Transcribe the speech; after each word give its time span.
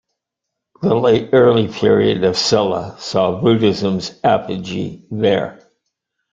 The 0.81 0.95
late 0.95 1.29
early 1.31 1.67
period 1.67 2.23
of 2.23 2.35
Silla 2.35 2.95
saw 2.99 3.39
Buddhism's 3.39 4.15
apogee 4.23 5.05
there. 5.11 5.59